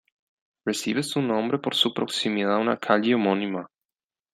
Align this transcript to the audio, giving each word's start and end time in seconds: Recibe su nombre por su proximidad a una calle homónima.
Recibe 0.65 1.03
su 1.03 1.21
nombre 1.21 1.59
por 1.59 1.75
su 1.75 1.93
proximidad 1.93 2.55
a 2.55 2.57
una 2.57 2.79
calle 2.79 3.13
homónima. 3.13 3.67